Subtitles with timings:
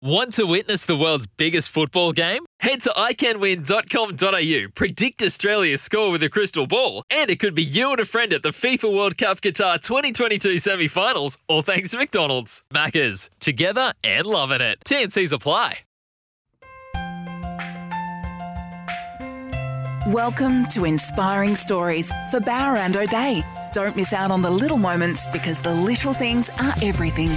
[0.00, 2.46] Want to witness the world's biggest football game?
[2.60, 7.90] Head to iCanWin.com.au, predict Australia's score with a crystal ball, and it could be you
[7.90, 11.98] and a friend at the FIFA World Cup Qatar 2022 semi finals, all thanks to
[11.98, 12.62] McDonald's.
[12.72, 14.78] Maccas, together and loving it.
[14.86, 15.80] TNC's apply.
[20.06, 23.44] Welcome to Inspiring Stories for Bowra and O'Dea.
[23.72, 27.36] Don't miss out on the little moments because the little things are everything.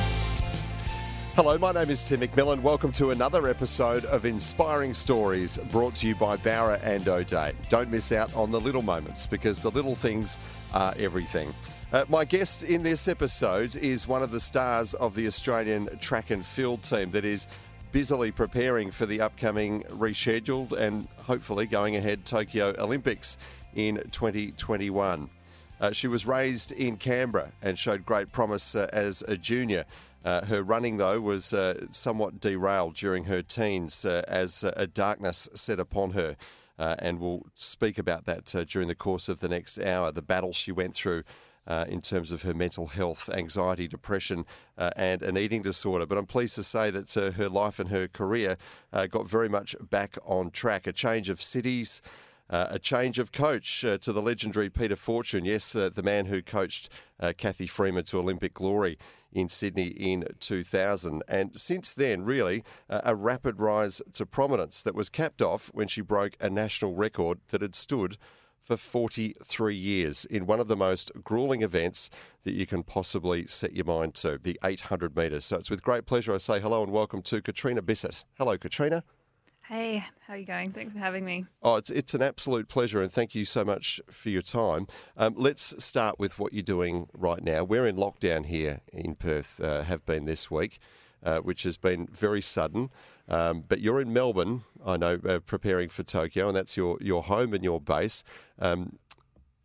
[1.35, 2.61] Hello, my name is Tim McMillan.
[2.61, 7.53] Welcome to another episode of Inspiring Stories brought to you by Bowra and O'Dea.
[7.69, 10.37] Don't miss out on the little moments because the little things
[10.73, 11.53] are everything.
[11.93, 16.31] Uh, my guest in this episode is one of the stars of the Australian track
[16.31, 17.47] and field team that is
[17.93, 23.37] busily preparing for the upcoming rescheduled and hopefully going ahead Tokyo Olympics
[23.73, 25.29] in 2021.
[25.79, 29.85] Uh, she was raised in Canberra and showed great promise uh, as a junior.
[30.23, 35.49] Uh, her running, though, was uh, somewhat derailed during her teens uh, as a darkness
[35.53, 36.35] set upon her.
[36.77, 40.21] Uh, and we'll speak about that uh, during the course of the next hour, the
[40.21, 41.23] battle she went through.
[41.67, 44.45] Uh, in terms of her mental health, anxiety, depression,
[44.77, 46.07] and an eating disorder.
[46.07, 48.57] But I'm pleased to say that her life and her career
[48.91, 50.87] got very much back on track.
[50.87, 52.01] A change of cities,
[52.51, 55.45] uh, a change of coach uh, to the legendary Peter Fortune.
[55.45, 56.89] Yes, uh, the man who coached
[57.37, 58.97] Cathy Freeman to Olympic glory
[59.31, 61.23] in Sydney in 2000.
[61.27, 65.87] And since then, really, uh, a rapid rise to prominence that was capped off when
[65.87, 68.17] she broke a national record that had stood
[68.61, 72.09] for 43 years in one of the most grueling events
[72.43, 75.45] that you can possibly set your mind to, the 800 metres.
[75.45, 78.23] So it's with great pleasure I say hello and welcome to Catriona Bisset.
[78.37, 79.03] Hello, Catriona.
[79.71, 80.73] Hey, how are you going?
[80.73, 81.45] Thanks for having me.
[81.63, 84.85] Oh, it's it's an absolute pleasure, and thank you so much for your time.
[85.15, 87.63] Um, let's start with what you're doing right now.
[87.63, 90.79] We're in lockdown here in Perth, uh, have been this week,
[91.23, 92.89] uh, which has been very sudden.
[93.29, 97.23] Um, but you're in Melbourne, I know, uh, preparing for Tokyo, and that's your your
[97.23, 98.25] home and your base.
[98.59, 98.99] Um,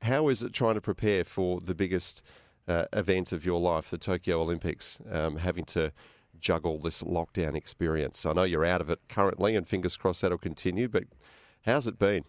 [0.03, 2.25] how is it trying to prepare for the biggest
[2.69, 5.93] uh, event of your life, the Tokyo Olympics, um, having to
[6.41, 8.25] juggle this lockdown experience?
[8.25, 11.05] I know you're out of it currently, and fingers crossed that'll continue, but
[11.65, 12.25] how's it been?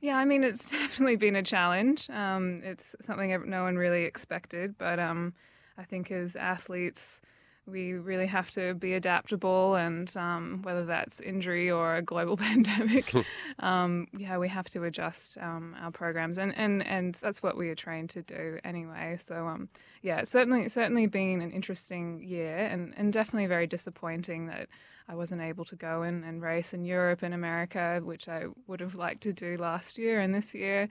[0.00, 2.10] Yeah, I mean, it's definitely been a challenge.
[2.10, 5.32] Um, it's something no one really expected, but um,
[5.78, 7.20] I think as athletes,
[7.66, 13.12] we really have to be adaptable, and um, whether that's injury or a global pandemic,
[13.60, 17.68] um, yeah, we have to adjust um, our programs, and, and, and that's what we
[17.68, 19.16] are trained to do anyway.
[19.20, 19.68] So, um,
[20.02, 24.68] yeah, certainly certainly been an interesting year, and, and definitely very disappointing that
[25.08, 28.80] I wasn't able to go and, and race in Europe and America, which I would
[28.80, 30.88] have liked to do last year and this year.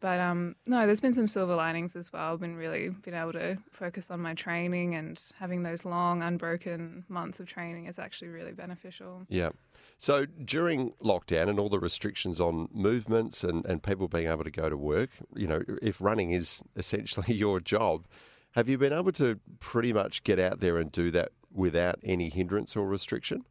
[0.00, 2.32] But um, no, there's been some silver linings as well.
[2.32, 7.04] I've been really been able to focus on my training and having those long, unbroken
[7.08, 9.26] months of training is actually really beneficial.
[9.28, 9.50] Yeah.
[9.98, 14.50] So during lockdown and all the restrictions on movements and, and people being able to
[14.50, 18.06] go to work, you know, if running is essentially your job,
[18.52, 22.30] have you been able to pretty much get out there and do that without any
[22.30, 23.44] hindrance or restriction?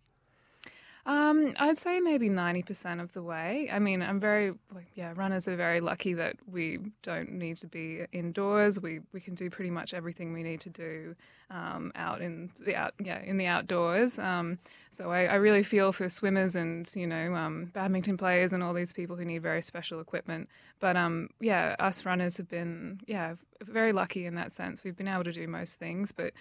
[1.05, 3.69] Um, I'd say maybe 90% of the way.
[3.71, 7.67] I mean, I'm very, like, yeah, runners are very lucky that we don't need to
[7.67, 8.79] be indoors.
[8.79, 11.15] We, we can do pretty much everything we need to do
[11.51, 14.19] um, out in the out, yeah, in the outdoors.
[14.19, 14.59] Um,
[14.91, 18.73] so I, I, really feel for swimmers and, you know, um, badminton players and all
[18.73, 20.47] these people who need very special equipment.
[20.79, 24.83] But um, yeah, us runners have been, yeah, very lucky in that sense.
[24.83, 26.11] We've been able to do most things.
[26.11, 26.33] But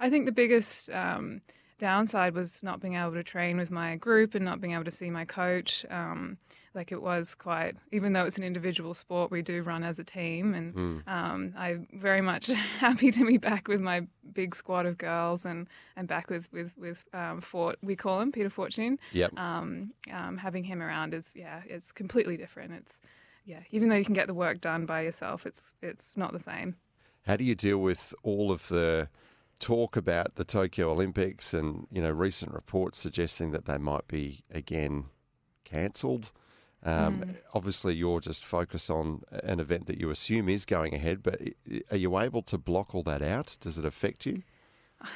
[0.00, 1.42] I think the biggest, um,
[1.78, 4.90] downside was not being able to train with my group and not being able to
[4.90, 5.84] see my coach.
[5.90, 6.38] Um,
[6.74, 10.04] like it was quite, even though it's an individual sport, we do run as a
[10.04, 11.08] team, and mm.
[11.08, 12.46] um, I'm very much
[12.78, 16.72] happy to be back with my big squad of girls and, and back with with
[16.76, 17.78] with um, Fort.
[17.82, 18.98] We call him Peter Fortune.
[19.12, 19.38] Yep.
[19.38, 22.74] Um, um, having him around is yeah, it's completely different.
[22.74, 22.98] It's
[23.46, 26.40] yeah, even though you can get the work done by yourself, it's it's not the
[26.40, 26.76] same.
[27.26, 29.08] How do you deal with all of the
[29.58, 34.44] talk about the Tokyo Olympics and you know recent reports suggesting that they might be
[34.50, 35.06] again
[35.64, 36.32] cancelled.
[36.82, 37.36] Um, mm.
[37.54, 41.40] Obviously, you're just focused on an event that you assume is going ahead, but
[41.90, 43.56] are you able to block all that out?
[43.60, 44.42] Does it affect you?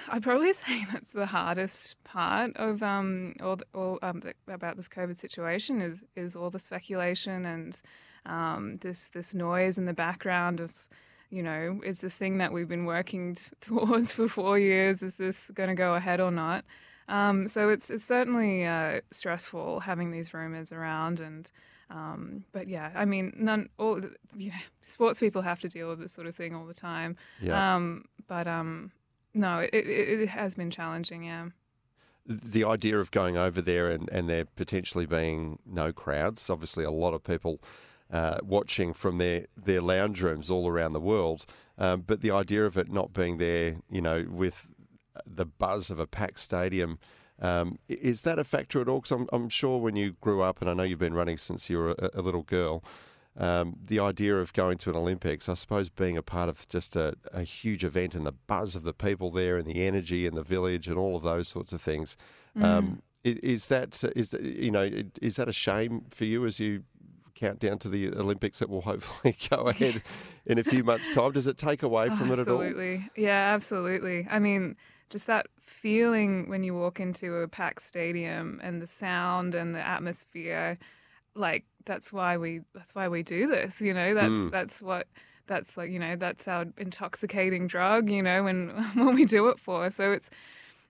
[0.08, 4.76] I'd probably say that's the hardest part of um, all, the, all um, the, about
[4.76, 7.80] this COVID situation is is all the speculation and
[8.26, 10.72] um, this this noise in the background of,
[11.30, 15.50] you know, is this thing that we've been working towards for four years is this
[15.54, 16.64] going to go ahead or not?
[17.08, 21.50] Um, so it's it's certainly uh, stressful having these rumors around and.
[21.92, 24.00] Um, but yeah, I mean, none all
[24.36, 27.16] you know, sports people have to deal with this sort of thing all the time.
[27.42, 27.74] Yeah.
[27.74, 28.92] Um, but um,
[29.34, 31.24] no, it, it, it has been challenging.
[31.24, 31.46] Yeah.
[32.26, 36.92] the idea of going over there and, and there potentially being no crowds, obviously a
[36.92, 37.60] lot of people
[38.12, 41.46] uh, watching from their, their lounge rooms all around the world,
[41.78, 44.68] um, but the idea of it not being there, you know, with
[45.26, 46.98] the buzz of a packed stadium,
[47.40, 48.98] um, is that a factor at all?
[48.98, 51.70] Because I'm, I'm sure when you grew up, and I know you've been running since
[51.70, 52.84] you were a, a little girl,
[53.36, 56.96] um, the idea of going to an Olympics, I suppose being a part of just
[56.96, 60.36] a, a huge event and the buzz of the people there and the energy and
[60.36, 62.16] the village and all of those sorts of things,
[62.60, 64.90] um, i- is that is you know
[65.22, 66.82] is that a shame for you as you
[67.40, 70.02] count down to the Olympics that will hopefully go ahead
[70.46, 71.32] in a few months' time?
[71.32, 72.60] Does it take away from it at all?
[72.60, 73.08] absolutely.
[73.16, 74.26] Yeah, absolutely.
[74.30, 74.76] I mean,
[75.08, 79.80] just that feeling when you walk into a packed stadium and the sound and the
[79.86, 80.78] atmosphere,
[81.34, 83.80] like that's why we that's why we do this.
[83.80, 84.50] You know, that's Mm.
[84.50, 85.06] that's what
[85.46, 85.90] that's like.
[85.90, 88.10] You know, that's our intoxicating drug.
[88.10, 89.90] You know, when when we do it for.
[89.90, 90.28] So it's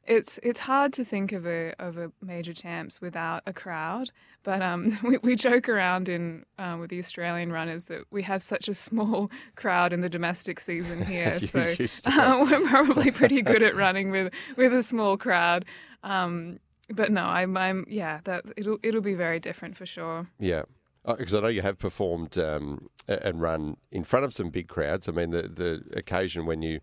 [0.07, 4.11] it's it's hard to think of a of a major champs without a crowd.
[4.43, 8.43] But um, we, we joke around in um, with the Australian runners that we have
[8.43, 13.63] such a small crowd in the domestic season here, so uh, we're probably pretty good
[13.63, 15.65] at running with with a small crowd.
[16.03, 16.59] Um,
[16.93, 20.29] but no, I'm, I'm yeah, that it'll it'll be very different for sure.
[20.39, 20.63] Yeah.
[21.07, 25.09] Because I know you have performed um, and run in front of some big crowds.
[25.09, 26.81] I mean, the, the occasion when you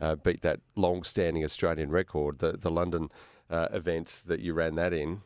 [0.00, 3.08] uh, beat that long standing Australian record, the, the London
[3.50, 5.22] uh, event that you ran that in,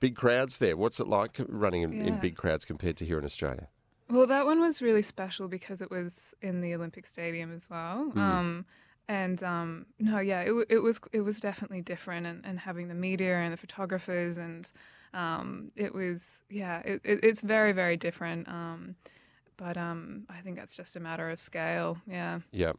[0.00, 0.76] big crowds there.
[0.76, 3.68] What's it like running in, in big crowds compared to here in Australia?
[4.08, 8.12] Well, that one was really special because it was in the Olympic Stadium as well.
[8.14, 8.64] Um,
[9.08, 12.94] and um, no, yeah, it, it was it was definitely different, and, and having the
[12.94, 14.70] media and the photographers, and
[15.14, 18.48] um, it was yeah, it, it, it's very very different.
[18.48, 18.96] Um,
[19.56, 21.98] but um, I think that's just a matter of scale.
[22.06, 22.40] Yeah.
[22.52, 22.72] Yeah.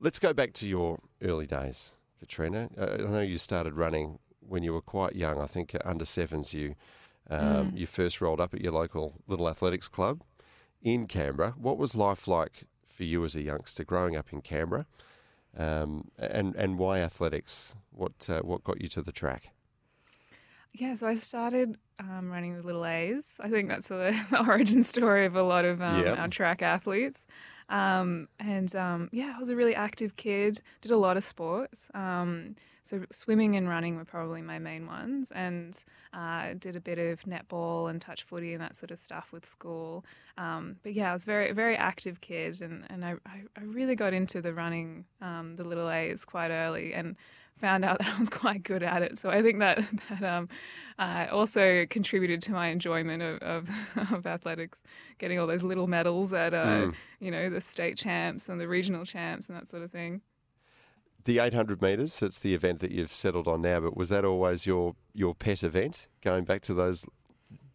[0.00, 2.68] Let's go back to your early days, Catriona.
[2.78, 5.40] Uh, I know you started running when you were quite young.
[5.40, 6.74] I think under sevens, you
[7.30, 10.22] um, you first rolled up at your local little athletics club
[10.82, 11.52] in Canberra.
[11.58, 14.86] What was life like for you as a youngster growing up in Canberra?
[15.56, 17.76] Um, and and why athletics?
[17.90, 19.50] What uh, what got you to the track?
[20.72, 23.34] Yeah, so I started um, running with little A's.
[23.40, 26.14] I think that's the, the origin story of a lot of um, Yeah.
[26.14, 27.26] our track athletes.
[27.68, 31.90] Um, and um, yeah, I was a really active kid, did a lot of sports.
[31.94, 32.56] Um,
[32.88, 37.20] so swimming and running were probably my main ones, and uh, did a bit of
[37.24, 40.06] netball and touch footy and that sort of stuff with school.
[40.38, 44.14] Um, but yeah, I was very very active kid, and and I, I, really got
[44.14, 47.14] into the running, um, the little A's quite early, and
[47.58, 49.18] found out that I was quite good at it.
[49.18, 50.48] So I think that that um,
[50.98, 53.70] uh, also contributed to my enjoyment of, of,
[54.12, 54.82] of athletics,
[55.18, 56.90] getting all those little medals at uh,
[57.20, 60.22] you know the state champs and the regional champs and that sort of thing.
[61.24, 64.66] The 800 metres, it's the event that you've settled on now, but was that always
[64.66, 67.04] your, your pet event going back to those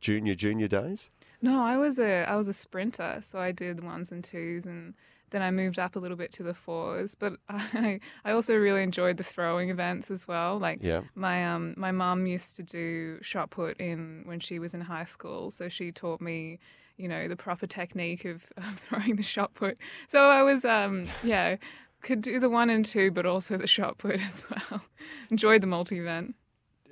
[0.01, 1.09] junior, junior days?
[1.41, 4.65] No, I was a I was a sprinter, so I did the ones and twos,
[4.65, 4.93] and
[5.31, 7.15] then I moved up a little bit to the fours.
[7.15, 10.57] But I I also really enjoyed the throwing events as well.
[10.57, 11.01] Like Yeah.
[11.15, 15.03] my um my mum used to do shot put in when she was in high
[15.03, 16.59] school, so she taught me.
[16.95, 19.79] You know the proper technique of, of throwing the shot put.
[20.07, 21.55] So I was, um, yeah,
[22.03, 24.81] could do the one and two, but also the shot put as well.
[25.31, 26.35] Enjoyed the multi event.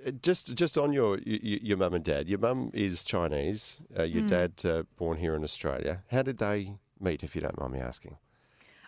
[0.05, 2.27] Uh, Just, just on your your, your mum and dad.
[2.27, 3.81] Your mum is Chinese.
[3.97, 6.01] Uh, your dad uh, born here in Australia.
[6.09, 8.17] How did they meet, if you don't mind me asking?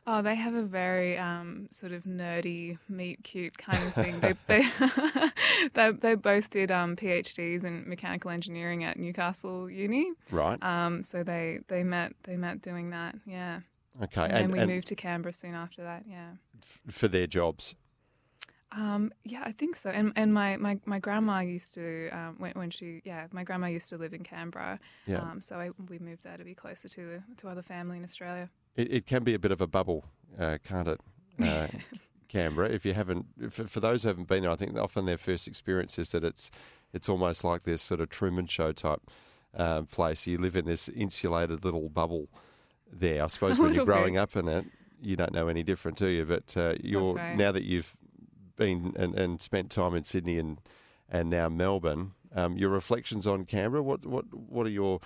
[0.05, 4.19] Oh, they have a very um, sort of nerdy, meet cute kind of thing.
[4.19, 5.29] they, they,
[5.73, 10.11] they, they both did um, PhDs in mechanical engineering at Newcastle Uni.
[10.29, 10.61] Right.
[10.61, 13.15] Um, so they, they met they met doing that.
[13.25, 13.61] Yeah,
[14.01, 14.23] Okay.
[14.23, 16.03] and, And, we and moved to Canberra soon after that.
[16.09, 16.31] Yeah.
[16.61, 17.75] f- for their jobs.
[18.75, 19.91] Um, yeah, I think so.
[19.91, 23.67] And and my, my, my grandma used to um, when when she yeah my grandma
[23.67, 24.79] used to live in Canberra.
[25.05, 25.19] Yeah.
[25.19, 28.03] Um, so I, we moved there to be closer to the to other family in
[28.03, 28.49] Australia.
[28.75, 30.05] It, it can be a bit of a bubble,
[30.39, 30.99] uh, can't it?
[31.39, 31.67] Uh,
[32.27, 32.69] Canberra.
[32.69, 35.47] If you haven't, for, for those who haven't been there, I think often their first
[35.47, 36.49] experience is that it's
[36.91, 39.01] it's almost like this sort of Truman Show type
[39.55, 40.25] uh, place.
[40.25, 42.27] You live in this insulated little bubble
[42.99, 43.23] there.
[43.23, 43.99] I suppose when you're little bit.
[43.99, 44.65] growing up in it,
[45.01, 46.25] you don't know any different, do you?
[46.25, 47.35] But uh, you're right.
[47.35, 47.95] now that you've
[48.55, 50.59] been and, and spent time in Sydney and
[51.09, 52.13] and now Melbourne.
[52.35, 53.83] Um, your reflections on Canberra.
[53.83, 54.99] What what what are your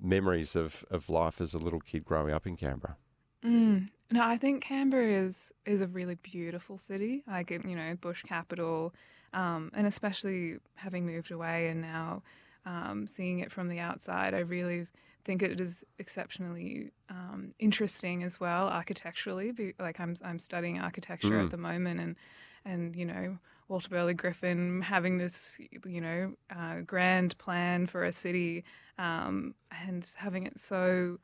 [0.00, 2.96] memories of, of life as a little kid growing up in Canberra?
[3.44, 3.88] Mm.
[4.10, 7.22] No, I think Canberra is is a really beautiful city.
[7.26, 8.94] Like you know, bush capital,
[9.32, 12.22] um, and especially having moved away and now
[12.66, 14.86] um, seeing it from the outside, I really
[15.24, 19.52] think it is exceptionally um, interesting as well architecturally.
[19.52, 21.44] Be, like I'm I'm studying architecture mm.
[21.44, 22.16] at the moment, and
[22.64, 23.38] and you know
[23.68, 28.64] Walter Burley Griffin having this you know uh, grand plan for a city
[28.98, 29.54] um,
[29.86, 31.18] and having it so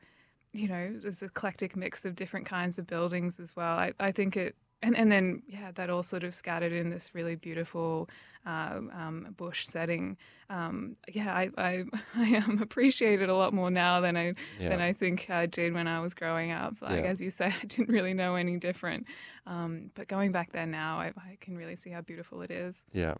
[0.53, 3.77] you know this eclectic mix of different kinds of buildings as well.
[3.77, 7.11] I, I think it and and then yeah, that all sort of scattered in this
[7.13, 8.09] really beautiful
[8.45, 10.17] uh, um, bush setting.
[10.49, 11.83] Um, yeah, I I,
[12.15, 14.69] I um, appreciate it a lot more now than I yeah.
[14.69, 16.75] than I think I did when I was growing up.
[16.81, 17.09] Like yeah.
[17.09, 19.05] as you say, I didn't really know any different.
[19.45, 22.85] Um, but going back there now, I, I can really see how beautiful it is.
[22.93, 23.15] Yeah.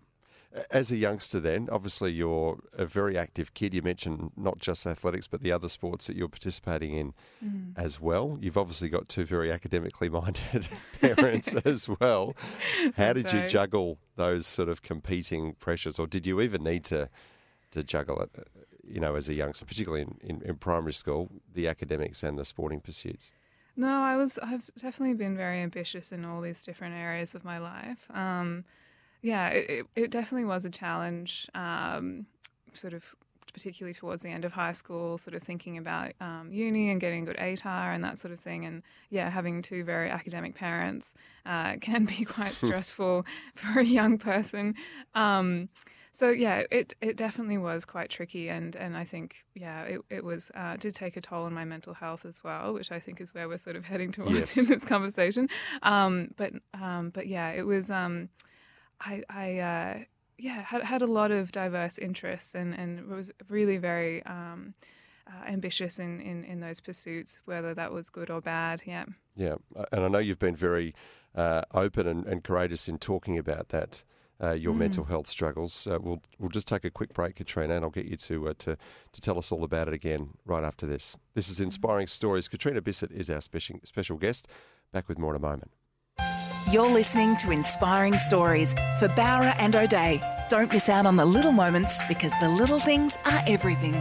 [0.72, 3.74] As a youngster, then, obviously you're a very active kid.
[3.74, 7.14] You mentioned not just athletics, but the other sports that you're participating in
[7.44, 7.74] mm.
[7.78, 8.38] as well.
[8.42, 10.68] You've obviously got two very academically minded
[11.02, 12.36] parents as well.
[12.98, 17.10] How did you juggle those sort of competing pressures, or did you even need to
[17.72, 18.32] to juggle it?
[18.84, 22.46] You know, as a youngster, particularly in, in, in primary school, the academics and the
[22.46, 23.32] sporting pursuits.
[23.76, 24.40] No, I was.
[24.40, 28.08] I've definitely been very ambitious in all these different areas of my life.
[28.14, 28.66] Um,
[29.22, 32.26] yeah, it, it definitely was a challenge, um,
[32.74, 33.04] sort of
[33.54, 37.24] particularly towards the end of high school, sort of thinking about um, uni and getting
[37.24, 38.66] a good ATAR and that sort of thing.
[38.66, 41.14] And yeah, having two very academic parents
[41.46, 44.76] uh, can be quite stressful for a young person.
[45.16, 45.70] Um,
[46.12, 50.24] so yeah, it, it definitely was quite tricky, and, and I think yeah, it, it
[50.24, 53.22] was uh, did take a toll on my mental health as well, which I think
[53.22, 54.58] is where we're sort of heading towards yes.
[54.58, 55.50] in this conversation.
[55.84, 57.90] Um, but um, but yeah, it was.
[59.02, 60.00] I, I uh,
[60.38, 64.74] yeah, had, had a lot of diverse interests and, and was really very um,
[65.28, 68.82] uh, ambitious in, in, in those pursuits, whether that was good or bad.
[68.86, 69.06] Yeah.
[69.36, 69.56] Yeah.
[69.76, 70.94] Uh, and I know you've been very
[71.36, 74.04] uh, open and, and courageous in talking about that.
[74.42, 74.78] Uh, your mm.
[74.78, 75.86] mental health struggles.
[75.86, 78.54] Uh, we'll we'll just take a quick break, Catriona, and I'll get you to uh,
[78.60, 78.78] to
[79.12, 81.18] to tell us all about it again right after this.
[81.34, 81.66] This is mm-hmm.
[81.66, 82.48] inspiring stories.
[82.48, 84.48] Catriona Bisset is our special special guest.
[84.94, 85.72] Back with more in a moment.
[86.72, 90.22] You're listening to Inspiring Stories for Bowra and O'Dea.
[90.50, 93.96] Don't miss out on the little moments because the little things are everything.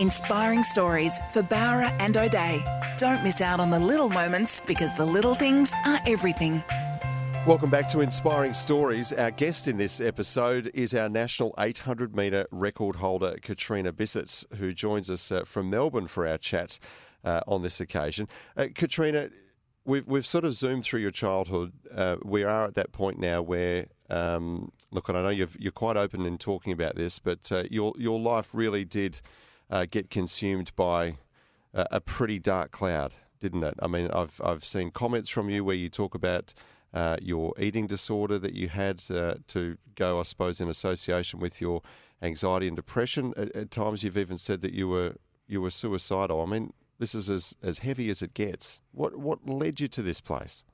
[0.00, 2.60] Inspiring Stories for Bowra and O'Dea.
[2.96, 6.64] Don't miss out on the little moments because the little things are everything.
[7.46, 9.12] Welcome back to Inspiring Stories.
[9.12, 14.72] Our guest in this episode is our national 800 metre record holder, Catriona Bisset, who
[14.72, 16.80] joins us uh, from Melbourne for our chat
[17.24, 18.28] uh, on this occasion.
[18.56, 19.30] Uh, Catriona,
[19.84, 21.72] we've, we've sort of zoomed through your childhood.
[21.94, 25.70] Uh, we are at that point now where, um, look, and I know you are
[25.70, 29.20] quite open in talking about this, but uh, your, your life really did
[29.70, 31.16] uh, get consumed by
[31.74, 33.74] a, pretty dark cloud, didn't it?
[33.80, 36.54] I mean, I've, I've seen comments from you where you talk about.
[36.94, 41.60] Uh, your eating disorder that you had uh, to go, I suppose, in association with
[41.60, 41.82] your
[42.22, 43.34] anxiety and depression.
[43.36, 46.40] At, at, times, you've even said that you were you were suicidal.
[46.40, 48.80] I mean, this is as, as heavy as it gets.
[48.92, 50.64] What what led you to this place?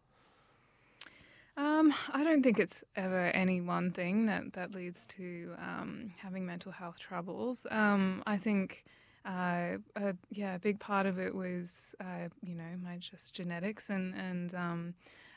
[1.56, 6.44] Um, I don't think it's ever any one thing that, that leads to um, having
[6.44, 7.64] mental health troubles.
[7.70, 8.84] Um, I think,
[9.24, 13.88] uh, a, yeah, a big part of it was, uh, you know, my just genetics
[13.88, 14.94] and and um,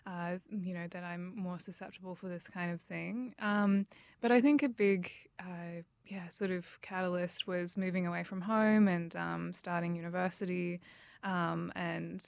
[0.08, 3.36] uh, you know that I'm more susceptible for this kind of thing.
[3.40, 3.86] Um,
[4.22, 8.88] but I think a big uh, yeah, sort of catalyst was moving away from home
[8.88, 10.80] and um, starting university,
[11.24, 12.26] um, and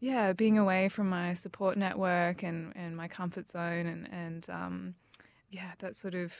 [0.00, 4.94] yeah, being away from my support network and, and my comfort zone, and and um,
[5.50, 6.32] yeah, that sort of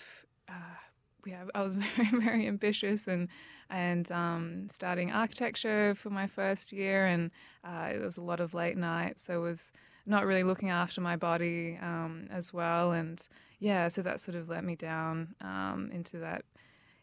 [0.48, 0.78] uh,
[1.26, 3.28] yeah, I was very very ambitious and
[3.68, 7.30] and um, starting architecture for my first year, and
[7.62, 9.72] uh, there was a lot of late nights, so it was
[10.06, 13.26] not really looking after my body um, as well, and
[13.58, 16.44] yeah, so that sort of let me down um, into that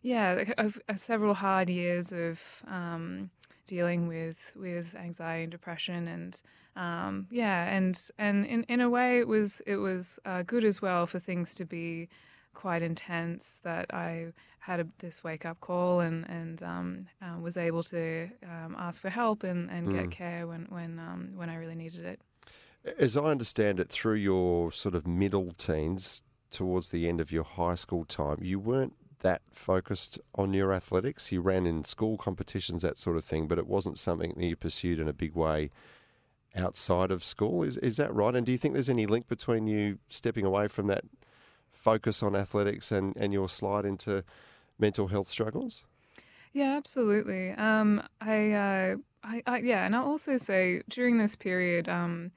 [0.01, 3.29] yeah, of, uh, several hard years of um,
[3.65, 6.41] dealing with with anxiety and depression, and
[6.75, 10.81] um, yeah, and and in, in a way, it was it was uh, good as
[10.81, 12.07] well for things to be
[12.53, 13.59] quite intense.
[13.63, 14.27] That I
[14.59, 19.01] had a, this wake up call and and um, uh, was able to um, ask
[19.01, 19.99] for help and, and mm.
[19.99, 22.21] get care when when um, when I really needed it.
[22.98, 27.43] As I understand it, through your sort of middle teens towards the end of your
[27.43, 31.31] high school time, you weren't that focused on your athletics.
[31.31, 34.55] You ran in school competitions, that sort of thing, but it wasn't something that you
[34.55, 35.69] pursued in a big way
[36.55, 37.63] outside of school.
[37.63, 38.36] Is is that right?
[38.36, 41.03] And do you think there's any link between you stepping away from that
[41.71, 44.24] focus on athletics and, and your slide into
[44.77, 45.83] mental health struggles?
[46.53, 47.51] Yeah, absolutely.
[47.51, 52.31] Um, I, uh, I, I, yeah, and I'll also say during this period, um,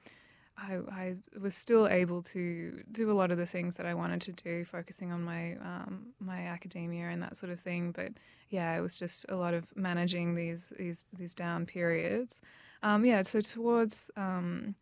[0.57, 4.21] I, I was still able to do a lot of the things that I wanted
[4.21, 7.91] to do, focusing on my um, my academia and that sort of thing.
[7.91, 8.13] But
[8.49, 12.39] yeah, it was just a lot of managing these these these down periods.
[12.83, 14.75] Um, yeah, so towards um,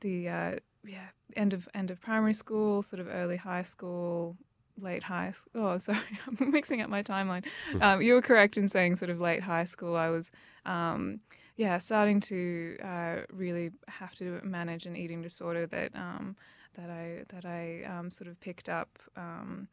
[0.00, 4.36] the uh, yeah end of end of primary school, sort of early high school,
[4.80, 5.66] late high school.
[5.66, 7.44] Oh, sorry, I'm mixing up my timeline.
[7.80, 9.96] Um, you were correct in saying sort of late high school.
[9.96, 10.30] I was,
[10.64, 11.20] um,
[11.56, 16.36] yeah, starting to uh, really have to manage an eating disorder that um,
[16.74, 18.98] that I that I um, sort of picked up.
[19.16, 19.68] Um,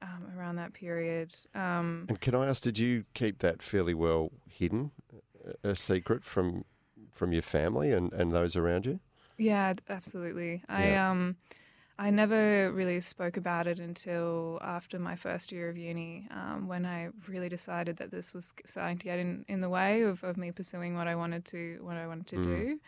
[0.00, 1.34] um, around that period.
[2.08, 4.92] and can I ask, did you keep that fairly well hidden,
[5.64, 6.64] a secret from
[7.10, 9.00] from your family and, and those around you?
[9.36, 10.62] Yeah, absolutely.
[10.68, 11.36] I um
[12.00, 16.86] I never really spoke about it until after my first year of uni, um, when
[16.86, 20.36] I really decided that this was starting to get in, in the way of, of
[20.36, 22.44] me pursuing what I wanted to what I wanted to mm.
[22.44, 22.80] do.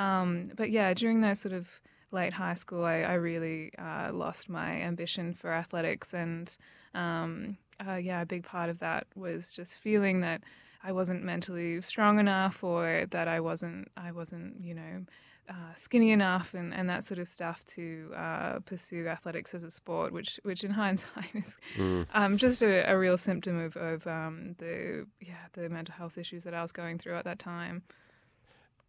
[0.00, 1.68] Um, but yeah, during those sort of
[2.12, 6.56] late high school, I, I really uh, lost my ambition for athletics, and
[6.94, 10.42] um, uh, yeah, a big part of that was just feeling that
[10.82, 15.04] I wasn't mentally strong enough, or that I wasn't I wasn't you know
[15.48, 19.70] uh, skinny enough and, and that sort of stuff to uh, pursue athletics as a
[19.70, 22.06] sport, which which in hindsight is mm.
[22.14, 26.44] um, just a, a, real symptom of, of um, the yeah the mental health issues
[26.44, 27.82] that I was going through at that time.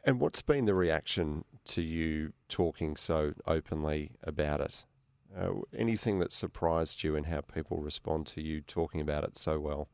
[0.03, 4.85] And what's been the reaction to you talking so openly about it?
[5.37, 9.59] Uh, anything that surprised you in how people respond to you talking about it so
[9.59, 9.89] well?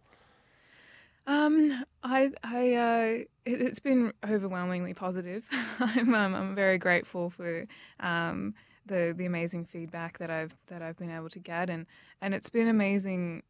[1.25, 5.45] Um, I, I, uh, it, has been overwhelmingly positive.
[5.79, 7.65] I'm, um, I'm very grateful for
[7.99, 8.53] um,
[8.85, 11.85] the the amazing feedback that I've that I've been able to get, and
[12.21, 13.43] and it's been amazing,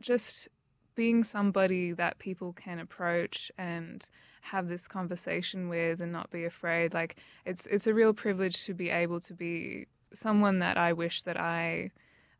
[0.00, 0.48] just
[0.94, 4.08] being somebody that people can approach and
[4.42, 6.94] have this conversation with, and not be afraid.
[6.94, 11.22] Like it's it's a real privilege to be able to be someone that I wish
[11.22, 11.90] that I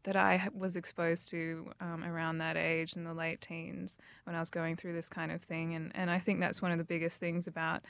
[0.06, 4.40] that I was exposed to um, around that age in the late teens when I
[4.40, 5.74] was going through this kind of thing.
[5.74, 7.82] And, and I think that's one of the biggest things about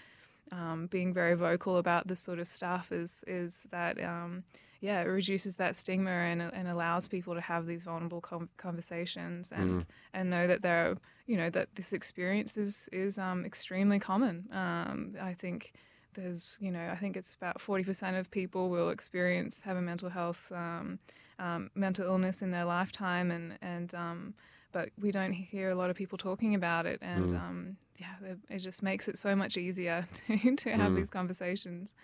[0.50, 4.44] um, being very vocal about this sort of stuff is, is that, um,
[4.80, 9.52] yeah, it reduces that stigma and, and allows people to have these vulnerable com- conversations
[9.52, 9.86] and, mm.
[10.14, 14.48] and know that they're, you know, that this experience is, is um, extremely common.
[14.52, 15.74] Um, I think
[16.16, 20.08] there's, you know, I think it's about 40% of people will experience, have a mental
[20.08, 20.98] health um,
[21.38, 24.34] um, mental illness in their lifetime, and and um,
[24.72, 27.36] but we don't hear a lot of people talking about it, and mm.
[27.36, 30.96] um, yeah, it just makes it so much easier to to have mm.
[30.96, 31.94] these conversations.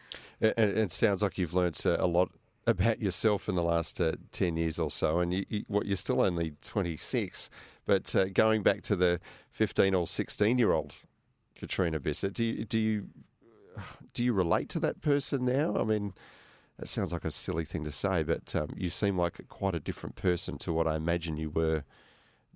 [0.40, 2.30] And it sounds like you've learned uh, a lot
[2.66, 5.96] about yourself in the last uh, 10 years or so and you, you, what you're
[5.96, 7.50] still only 26
[7.86, 9.18] but uh, going back to the
[9.50, 10.94] 15 or 16 year old
[11.56, 13.08] Catriona Bisset do you do you
[14.14, 16.14] do you relate to that person now I mean
[16.78, 19.80] that sounds like a silly thing to say, but um, you seem like quite a
[19.80, 21.84] different person to what I imagine you were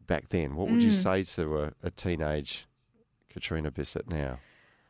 [0.06, 0.56] back then.
[0.56, 0.84] What would mm.
[0.84, 2.66] you say to a, a, teenage
[3.28, 4.38] Catriona Bisset now?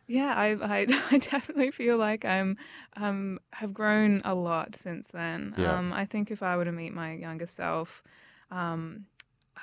[0.06, 2.56] Yeah, I, I, I, definitely feel like I'm
[2.96, 5.54] um, have grown a lot since then.
[5.58, 5.76] Yeah.
[5.76, 8.02] Um, I think if I were to meet my younger self,
[8.50, 9.06] um,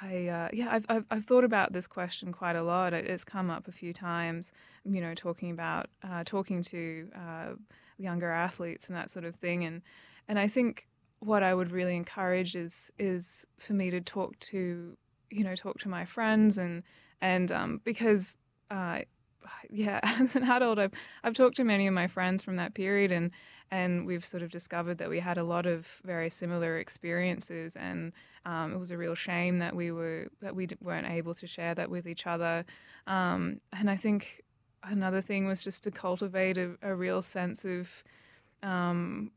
[0.01, 2.93] I uh, yeah, I've, I've, I've thought about this question quite a lot.
[2.93, 4.51] It's come up a few times.
[4.85, 7.09] You know, talking about uh, talking to.
[7.15, 7.53] Uh,
[7.97, 9.63] younger athletes and that sort of thing.
[9.63, 9.81] And
[10.27, 10.87] and I think
[11.19, 14.97] what I would really encourage is is for me to talk to
[15.29, 16.83] you know talk to my friends and
[17.21, 18.35] and um, because
[18.69, 18.99] uh,
[19.69, 23.11] yeah as an adult I've I've talked to many of my friends from that period
[23.11, 23.31] and
[23.71, 28.13] and we've sort of discovered that we had a lot of very similar experiences and
[28.45, 31.73] um, it was a real shame that we were that we weren't able to share
[31.75, 32.65] that with each other.
[33.07, 34.43] Um, and I think
[34.83, 37.89] another thing was just to cultivate a, a real sense of
[38.61, 39.31] um,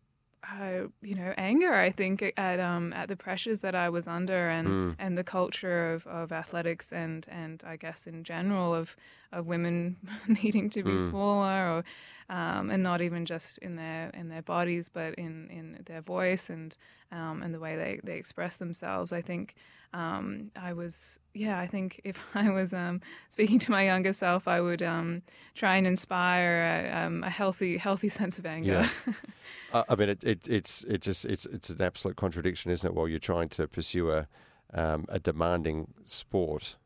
[0.52, 1.74] uh, you know, anger.
[1.74, 4.96] I think at um, at the pressures that I was under, and mm.
[4.98, 8.96] and the culture of, of athletics, and and I guess in general of
[9.32, 9.96] of women
[10.42, 11.06] needing to be mm.
[11.08, 11.84] smaller, or
[12.28, 16.50] um, and not even just in their in their bodies, but in in their voice
[16.50, 16.76] and
[17.12, 19.12] um, and the way they they express themselves.
[19.12, 19.54] I think
[19.92, 24.46] um, I was, yeah, I think if I was um, speaking to my younger self,
[24.46, 25.22] I would um,
[25.54, 28.88] try and inspire a, um, a, healthy, healthy sense of anger.
[29.06, 29.12] Yeah.
[29.72, 32.94] uh, I mean, it, it, it's it just it's it's an absolute contradiction, isn't it?
[32.94, 34.28] While you're trying to pursue a
[34.74, 36.76] um, a demanding sport.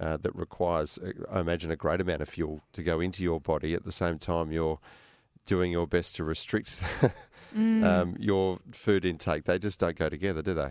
[0.00, 3.38] Uh, that requires, uh, I imagine, a great amount of fuel to go into your
[3.38, 3.74] body.
[3.74, 4.78] At the same time, you're
[5.44, 6.82] doing your best to restrict
[7.56, 7.84] Mm.
[7.84, 9.44] um, your food intake.
[9.44, 10.70] They just don't go together, do they?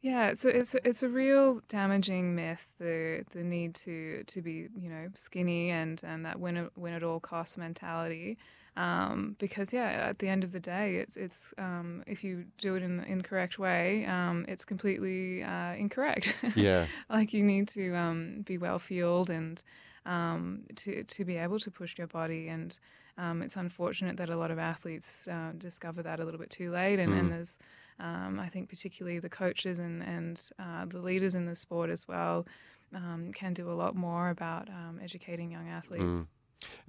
[0.00, 4.66] Yeah, so it's a, it's a real damaging myth the the need to to be
[4.76, 8.36] you know skinny and and that win win at all costs mentality.
[8.76, 12.74] Um, because yeah, at the end of the day, it's it's um, if you do
[12.74, 16.36] it in the incorrect way, um, it's completely uh, incorrect.
[16.56, 16.86] Yeah.
[17.10, 19.62] like you need to um, be well fueled and
[20.06, 22.78] um, to to be able to push your body and
[23.18, 26.70] um, it's unfortunate that a lot of athletes uh, discover that a little bit too
[26.70, 27.58] late and, and there's
[28.00, 32.08] um, I think particularly the coaches and and uh, the leaders in the sport as
[32.08, 32.46] well
[32.94, 36.02] um, can do a lot more about um, educating young athletes.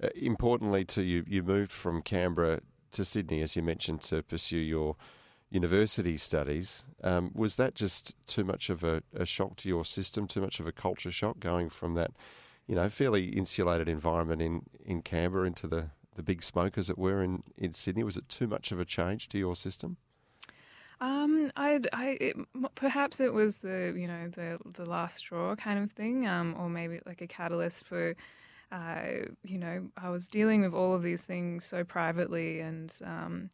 [0.02, 2.60] Uh, importantly, to you, you moved from Canberra
[2.92, 4.96] to Sydney, as you mentioned, to pursue your
[5.50, 6.84] university studies.
[7.02, 10.60] Um, was that just too much of a, a shock to your system, too much
[10.60, 12.10] of a culture shock going from that,
[12.66, 16.98] you know, fairly insulated environment in, in Canberra into the, the big smoke, as it
[16.98, 18.02] were, in, in Sydney?
[18.02, 19.96] Was it too much of a change to your system?
[21.00, 22.36] Um, I, I, it,
[22.76, 26.70] perhaps it was the, you know, the the last straw kind of thing, um, or
[26.70, 28.14] maybe like a catalyst for,
[28.72, 33.50] uh, you know, I was dealing with all of these things so privately, and um,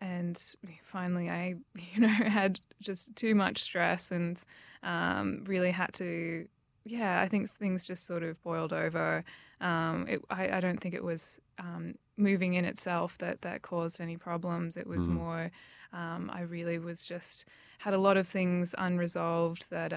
[0.00, 0.42] and
[0.82, 1.54] finally I,
[1.94, 4.38] you know, had just too much stress and
[4.82, 6.46] um, really had to,
[6.84, 9.24] yeah, I think things just sort of boiled over.
[9.60, 14.00] Um, it, I, I don't think it was um, moving in itself that that caused
[14.00, 14.76] any problems.
[14.76, 15.50] It was more.
[15.92, 17.46] Um, I really was just
[17.78, 19.92] had a lot of things unresolved that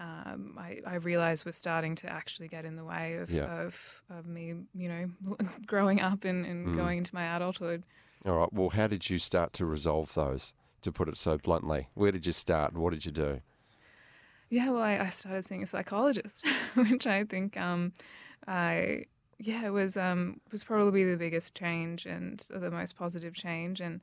[0.00, 3.66] um, I, I realized were starting to actually get in the way of, Yeah.
[3.66, 3.76] of,
[4.08, 5.36] of me, you know,
[5.66, 7.84] growing up and, and going into my adulthood.
[8.24, 8.52] All right.
[8.52, 11.88] Well, how did you start to resolve those, to put it so bluntly?
[11.94, 12.74] Where did you start?
[12.74, 13.40] What did you do?
[14.48, 17.92] Yeah, well, I, I started seeing a psychologist, which I think, um,
[18.48, 19.04] I
[19.38, 24.00] yeah, it was um, was probably the biggest change and the most positive change, and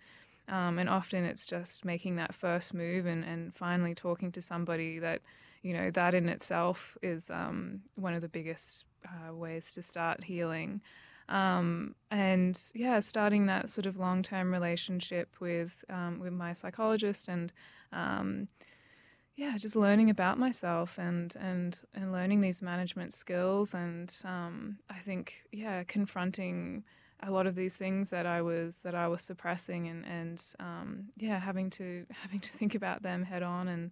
[0.47, 4.99] um, and often it's just making that first move and, and finally talking to somebody
[4.99, 5.21] that
[5.61, 10.23] you know that in itself is um, one of the biggest uh, ways to start
[10.23, 10.81] healing.
[11.29, 17.27] Um, and yeah, starting that sort of long term relationship with um, with my psychologist
[17.27, 17.51] and
[17.91, 18.47] um,
[19.35, 24.99] yeah, just learning about myself and and and learning these management skills and um, I
[24.99, 26.83] think yeah, confronting
[27.23, 31.05] a lot of these things that I was that I was suppressing and and um,
[31.17, 33.91] yeah, having to having to think about them head on and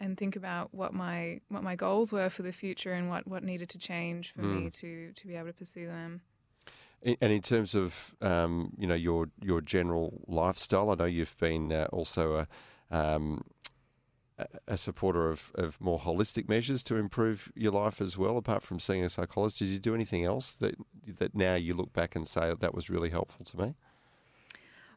[0.00, 3.42] and think about what my what my goals were for the future and what what
[3.44, 6.22] needed to change for me to to be able to pursue them.
[7.04, 11.72] And in terms of um, you know your your general lifestyle, I know you've been
[11.72, 12.46] uh, also
[12.90, 13.44] a, um,
[14.38, 18.36] a- a supporter of, of more holistic measures to improve your life as well.
[18.36, 20.76] Apart from seeing a psychologist, did you do anything else that
[21.18, 23.74] that now you look back and say that was really helpful to me?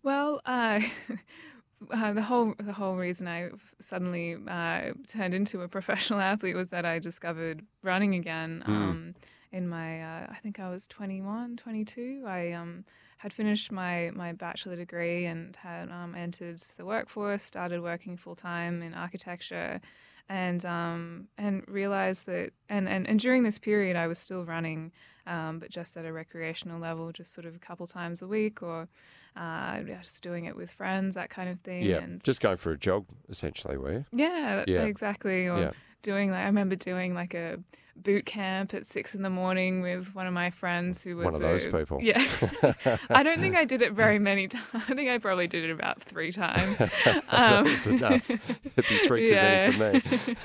[0.03, 0.81] Well, uh,
[1.91, 6.69] uh, the whole the whole reason I suddenly uh, turned into a professional athlete was
[6.69, 8.63] that I discovered running again.
[8.65, 9.13] Um,
[9.55, 12.25] in my, uh, I think I was 21, 22.
[12.27, 12.83] I um,
[13.17, 18.35] had finished my, my bachelor degree and had um, entered the workforce, started working full
[18.35, 19.79] time in architecture,
[20.27, 24.91] and um, and realized that and, and, and during this period I was still running,
[25.25, 28.61] um, but just at a recreational level, just sort of a couple times a week
[28.61, 28.89] or
[29.35, 31.89] uh, yeah, just doing it with friends, that kind of thing.
[31.91, 34.05] and just going for a jog, essentially, were you?
[34.13, 34.83] yeah, Yeah.
[34.83, 35.47] exactly.
[35.47, 35.71] Or Yeah.
[36.01, 37.57] doing like I remember doing like a
[37.97, 41.35] boot camp at six in the morning with one of my friends who was One
[41.35, 41.99] of those a- people.
[42.03, 42.19] Yeah,
[43.09, 44.65] I don't think I did it very many times.
[44.73, 46.77] I think I probably did it about three times.
[47.29, 48.29] Um, That's enough.
[48.29, 50.35] It'd be three too many for me.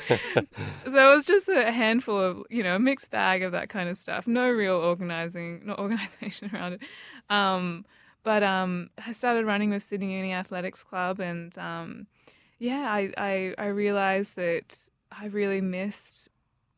[0.91, 3.89] so it was just a handful of you know a mixed bag of that kind
[3.89, 4.27] of stuff.
[4.27, 6.83] No real organizing, no organization around it.
[7.29, 7.85] Um,
[8.23, 12.07] but um, I started running with Sydney Uni Athletics Club, and um,
[12.59, 14.79] yeah, I, I I realized that
[15.11, 16.29] I really missed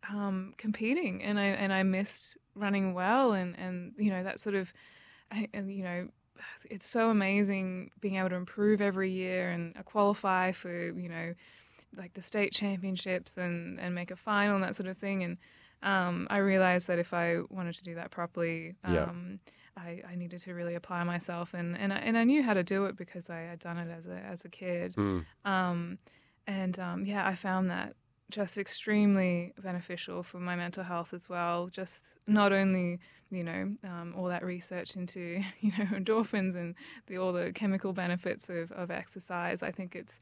[0.08, 4.54] um, competing, and I and I missed running well, and and you know that sort
[4.54, 4.72] of,
[5.52, 6.08] and you know.
[6.68, 11.34] It's so amazing being able to improve every year and uh, qualify for, you know,
[11.96, 15.22] like the state championships and, and make a final and that sort of thing.
[15.22, 15.36] And
[15.84, 19.04] um, I realized that if I wanted to do that properly, Yeah.
[19.76, 21.54] I, I needed to really apply myself.
[21.54, 23.90] And, and, I, and I knew how to do it because I had done it
[23.90, 24.94] as a, as a kid.
[24.96, 25.24] Mm.
[25.44, 25.98] Um,
[26.46, 27.94] and um, yeah, I found that
[28.30, 31.68] just extremely beneficial for my mental health as well.
[31.70, 32.98] Just not only
[33.30, 36.74] you know um, all that research into you know endorphins and
[37.06, 39.62] the, all the chemical benefits of, of exercise.
[39.62, 40.18] I think it's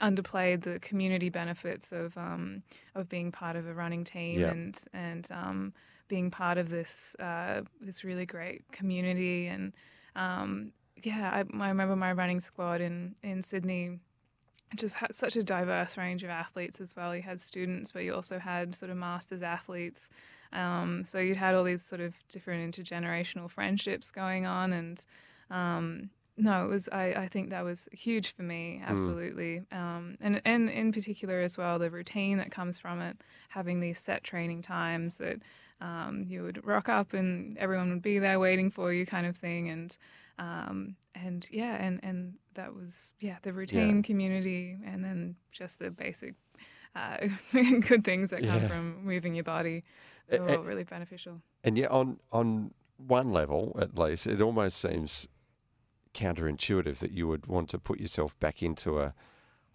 [0.00, 2.62] underplayed the community benefits of um,
[2.94, 4.50] of being part of a running team Yeah.
[4.50, 5.72] and and um,
[6.12, 9.72] being part of this uh, this really great community and
[10.14, 10.72] um,
[11.02, 13.98] yeah, I, I remember my running squad in in Sydney
[14.76, 17.16] just had such a diverse range of athletes as well.
[17.16, 20.10] You had students, but you also had sort of masters athletes.
[20.52, 25.04] Um, so you had all these sort of different intergenerational friendships going on, and
[25.50, 26.88] um, no, it was.
[26.92, 28.88] I, I think that was huge for me, Mm.
[28.92, 33.16] absolutely, um, and and in particular as well, the routine that comes from it,
[33.48, 35.38] having these set training times that
[35.82, 39.36] um, you would rock up and everyone would be there waiting for you, kind of
[39.36, 39.96] thing, and
[40.38, 45.90] um, and yeah, and and that was yeah the routine, community, and then just the
[45.90, 46.34] basic
[46.94, 47.16] uh,
[47.52, 48.68] good things that come Yeah.
[48.68, 49.82] from moving your body.
[50.28, 51.42] They're a- all really beneficial.
[51.64, 55.28] And yet, on on one level, at least, it almost seems
[56.14, 59.14] counterintuitive that you would want to put yourself back into a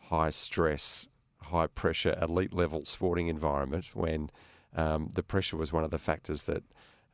[0.09, 1.09] high stress,
[1.41, 4.29] high pressure, elite level sporting environment when
[4.77, 6.63] um, the pressure was one of the factors that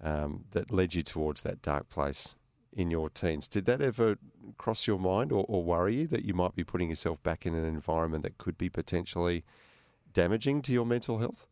[0.02, 2.36] um, that led you towards that dark place
[2.74, 3.48] in your teens.
[3.48, 4.18] Did that ever
[4.58, 7.56] cross your mind or, or worry you that you might be putting yourself back in
[7.56, 9.44] an environment that could be potentially
[10.12, 11.48] damaging to your mental health?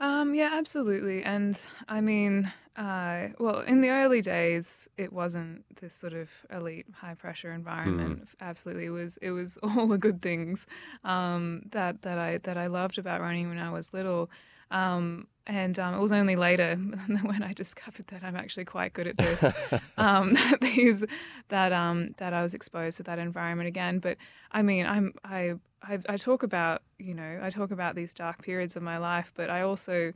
[0.00, 1.24] Um, yeah, absolutely.
[1.24, 6.86] And I mean, uh, well, in the early days, it wasn't this sort of elite,
[6.94, 8.28] high pressure environment.
[8.40, 9.16] Absolutely, it was.
[9.16, 10.66] It was all the good things
[11.04, 14.30] um, that that I that I loved about running when I was little.
[14.70, 16.76] Um, and um, it was only later
[17.22, 19.72] when I discovered that I'm actually quite good at this.
[19.96, 21.04] um, that these
[21.48, 23.98] that um, that I was exposed to that environment again.
[23.98, 24.18] But
[24.52, 28.42] I mean, I'm I, I I talk about you know I talk about these dark
[28.42, 30.12] periods of my life, but I also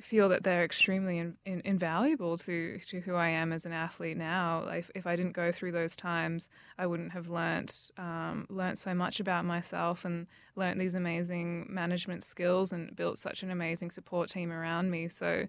[0.00, 4.16] feel that they're extremely in, in, invaluable to, to who I am as an athlete
[4.16, 4.62] now.
[4.64, 8.78] Like if, if I didn't go through those times, I wouldn't have learnt um, learnt
[8.78, 13.90] so much about myself and learnt these amazing management skills and built such an amazing
[13.90, 15.08] support team around me.
[15.08, 15.46] So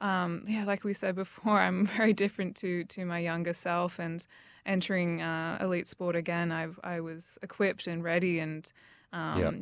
[0.00, 4.26] um, yeah, like we said before, I'm very different to to my younger self and
[4.66, 6.50] entering uh, elite sport again.
[6.50, 8.70] I I was equipped and ready and
[9.12, 9.54] um, Yep.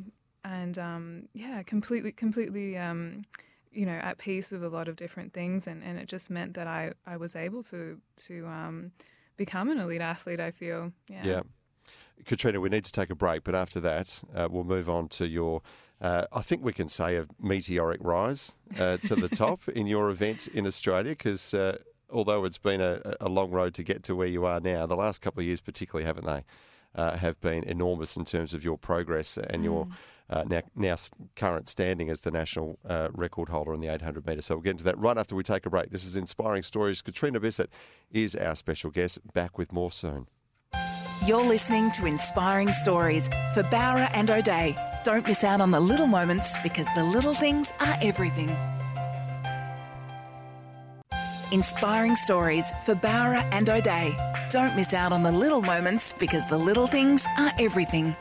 [0.44, 2.78] and um, yeah, completely completely.
[3.72, 6.54] You know, at peace with a lot of different things, and, and it just meant
[6.54, 8.92] that I, I was able to to um,
[9.36, 10.40] become an elite athlete.
[10.40, 11.24] I feel, yeah.
[11.24, 11.40] Yeah.
[12.26, 15.26] Catriona, we need to take a break, but after that, uh, we'll move on to
[15.26, 15.62] your,
[16.00, 20.10] uh, I think we can say, a meteoric rise uh, to the top in your
[20.10, 21.78] event in Australia, because uh,
[22.10, 24.96] although it's been a, a long road to get to where you are now, the
[24.96, 26.44] last couple of years, particularly, haven't they,
[26.94, 29.88] uh, have been enormous in terms of your progress and your
[30.30, 30.96] uh, now, now
[31.36, 34.46] current standing as the national uh, record holder in the 800 metres.
[34.46, 35.90] So we'll get into that right after we take a break.
[35.90, 37.02] This is Inspiring Stories.
[37.02, 37.68] Catriona Bisset
[38.10, 39.18] is our special guest.
[39.32, 40.28] Back with more soon.
[41.26, 44.76] You're listening to Inspiring Stories for Bowra and O'Dea.
[45.04, 48.56] Don't miss out on the little moments because the little things are everything.
[51.52, 54.16] Inspiring Stories for Bowra and O'Dea.
[54.50, 58.16] Don't miss out on the little moments because the little things are everything.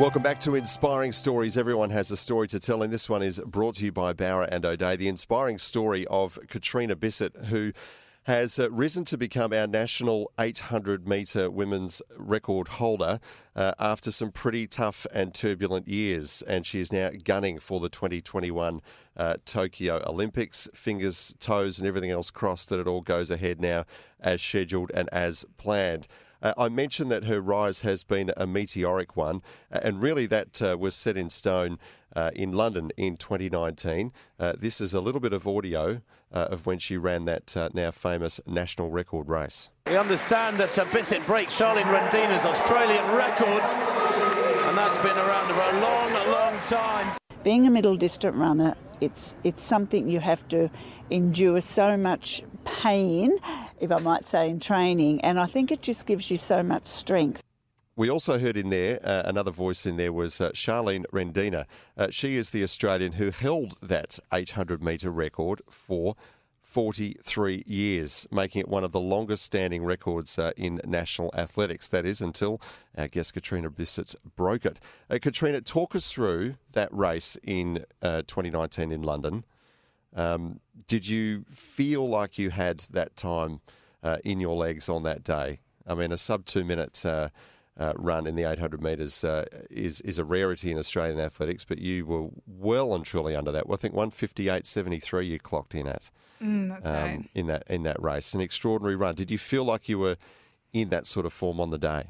[0.00, 1.56] Welcome back to Inspiring Stories.
[1.56, 4.48] Everyone has a story to tell, and this one is brought to you by Bowra
[4.50, 4.96] and O'Dea.
[4.96, 7.72] The inspiring story of Catriona Bisset, who
[8.24, 13.20] has uh, risen to become our national 800 metre women's record holder
[13.54, 16.42] uh, after some pretty tough and turbulent years.
[16.42, 18.80] And she is now gunning for the 2021
[19.16, 20.68] uh, Tokyo Olympics.
[20.74, 23.84] Fingers, toes, and everything else crossed that it all goes ahead now
[24.18, 26.08] as scheduled and as planned.
[26.44, 29.40] Uh, I mentioned that her rise has been a meteoric one,
[29.72, 31.78] uh, and really that uh, was set in stone
[32.14, 34.12] uh, in London in 2019.
[34.38, 36.02] Uh, this is a little bit of audio
[36.32, 39.70] uh, of when she ran that uh, now famous national record race.
[39.86, 43.62] We understand that uh, Bisset breaks Charlene Rendina's Australian record,
[44.68, 47.16] and that's been around for a long, long time.
[47.42, 50.70] being a middle distance runner, it's it's something you have to
[51.10, 53.38] endure so much pain,
[53.80, 56.86] if I might say, in training, and I think it just gives you so much
[56.86, 57.42] strength.
[57.96, 61.66] We also heard in there, uh, another voice in there was uh, Charlene Rendina.
[61.96, 66.16] Uh, she is the Australian who held that 800 metre record for
[66.64, 71.88] 43 years, making it one of the longest standing records uh, in national athletics.
[71.88, 72.60] That is until
[72.98, 74.80] our guest Catriona Bisset broke it.
[75.08, 79.44] Uh, Catriona, talk us through that race in uh, 2019 in London.
[80.14, 83.60] Um, did you feel like you had that time
[84.02, 85.60] uh, in your legs on that day?
[85.86, 87.28] I mean, a sub two minute uh,
[87.76, 91.78] uh, run in the 800 metres uh, is is a rarity in Australian athletics, but
[91.78, 93.66] you were well and truly under that.
[93.66, 96.10] Well, I think 158.73 you clocked in at
[96.42, 97.30] Mm, that's um, right.
[97.34, 98.34] in that in that race.
[98.34, 99.14] An extraordinary run.
[99.14, 100.16] Did you feel like you were
[100.72, 102.08] in that sort of form on the day?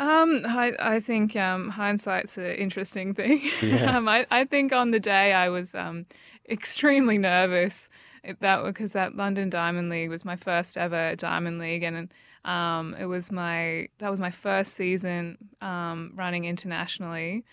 [0.00, 3.42] Um, I, I think um, hindsight's an interesting thing.
[3.60, 3.96] Yeah.
[3.98, 6.06] um, I, I think on the day I was um,
[6.48, 7.90] extremely nervous
[8.24, 12.12] it, that because that London Diamond League was my first ever Diamond League, and
[12.46, 17.44] um, it was my that was my first season um, running internationally.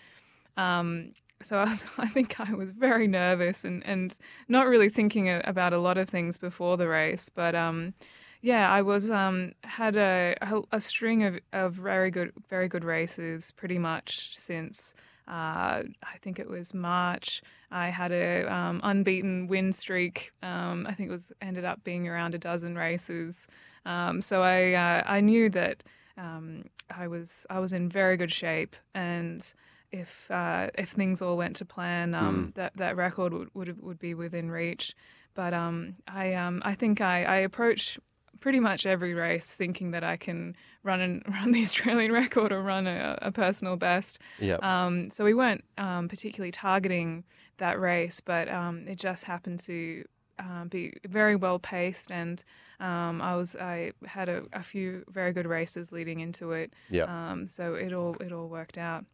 [0.56, 5.28] Um, so I, was, I think I was very nervous and, and not really thinking
[5.44, 7.92] about a lot of things before the race, but um,
[8.40, 12.84] yeah, I was um, had a, a, a string of, of very good very good
[12.84, 14.94] races pretty much since
[15.28, 17.42] uh, I think it was March.
[17.70, 20.32] I had a um, unbeaten win streak.
[20.42, 23.46] Um, I think it was ended up being around a dozen races.
[23.84, 25.82] Um, so I uh, I knew that
[26.16, 29.44] um, I was I was in very good shape and
[29.90, 32.54] if uh, if things all went to plan, um, mm.
[32.54, 34.94] that that record would, would would be within reach.
[35.34, 37.98] But um, I um, I think I, I approach
[38.40, 42.62] pretty much every race thinking that I can run and run the Australian record or
[42.62, 44.20] run a, a personal best.
[44.38, 44.56] Yeah.
[44.62, 47.24] Um, so we weren't um, particularly targeting
[47.58, 50.04] that race, but um, it just happened to
[50.38, 52.42] um, be very well paced, and
[52.80, 56.72] um, I was I had a, a, few very good races leading into it.
[56.90, 57.04] Yeah.
[57.04, 59.04] Um, so it all it all worked out.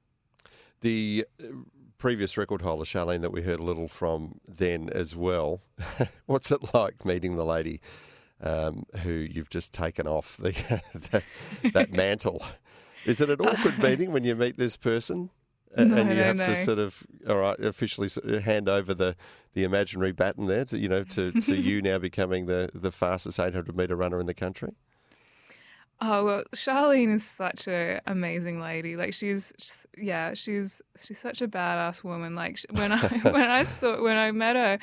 [0.83, 1.47] The uh,
[1.97, 5.63] previous record holder, Charlene, that we heard a little from then as well.
[6.27, 7.81] What's it like meeting the lady
[8.45, 10.53] um, who you've just taken off the
[11.11, 11.25] that,
[11.73, 12.45] that mantle?
[13.05, 15.31] Is it an awkward meeting when you meet this person?
[15.77, 16.45] and, no, and you no, have no.
[16.45, 18.09] to sort of all right officially
[18.43, 19.17] hand over the,
[19.55, 23.41] the imaginary baton there to you know to, to you now becoming the, the fastest
[23.41, 24.73] 800 meter runner in the country
[26.07, 28.95] Oh well, Charlene is such a amazing lady.
[28.97, 29.53] Like she's,
[29.97, 32.35] yeah, she's she's such a badass woman.
[32.35, 32.99] Like when I
[33.37, 34.79] when I saw when I met her,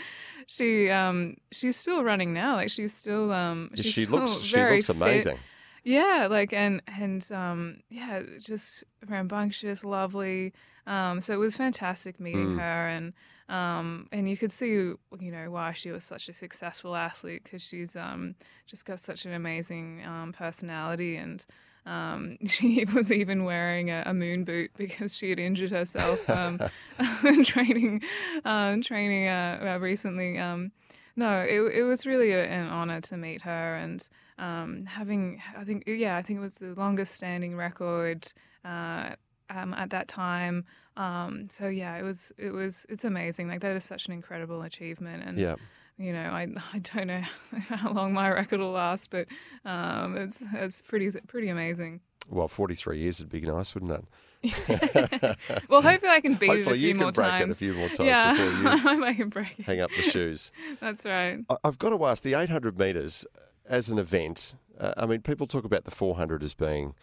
[0.48, 2.56] she um she's still running now.
[2.56, 5.38] Like she's still um she's she still looks she looks amazing.
[5.38, 5.46] Fit.
[5.84, 10.54] Yeah, like and and um yeah, just rambunctious, lovely.
[10.88, 12.60] Um, so it was fantastic meeting Mm.
[12.60, 13.14] her, and
[13.52, 17.62] um, and you could see, you know, why she was such a successful athlete because
[17.62, 18.34] she's um,
[18.66, 21.46] just got such an amazing um, personality, and
[21.86, 26.60] um, she was even wearing a, a moon boot because she had injured herself um,
[27.44, 28.02] training,
[28.46, 30.38] um, training uh, uh, recently.
[30.38, 30.72] Um,
[31.18, 34.08] no, it it was really a, an honor to meet her, and
[34.40, 38.32] um, having I think yeah, I think it was the longest standing record.
[38.64, 39.16] Uh,
[39.52, 40.66] um, at that time.
[40.98, 43.48] Um, so yeah, it was it was it's amazing.
[43.48, 45.56] Like that is such an incredible achievement, and Yeah.
[45.98, 47.22] you know I I don't know
[47.70, 49.28] how long my record will last, but
[49.66, 52.02] um, it's it's pretty pretty amazing.
[52.30, 54.06] Well, 43 years would be nice, wouldn't it?
[55.70, 57.16] Well, hopefully I can beat Hopefully it a few more times.
[57.16, 58.32] Hopefully you can break it a few more times yeah,
[58.78, 59.66] before you I can break it.
[59.66, 60.52] hang up the shoes.
[60.80, 61.40] That's right.
[61.50, 63.26] I- I've got to ask the 800 metres
[63.68, 64.56] as an event.
[64.80, 66.94] Uh, I mean, people talk about the 400 as being